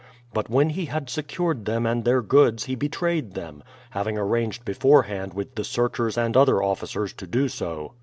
[0.33, 3.61] But when he had secured them and their goods he betrayed them,
[3.91, 7.93] having arranged beforehand with the searchers and other officers to do so.